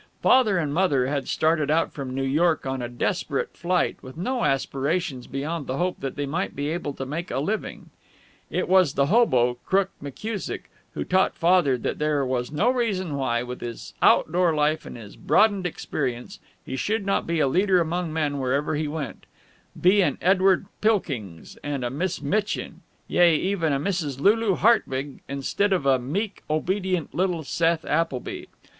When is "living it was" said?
7.37-8.95